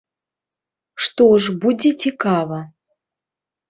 [1.05, 2.63] Што ж, будзе цікава.